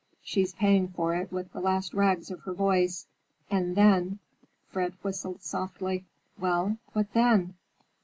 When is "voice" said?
2.53-3.05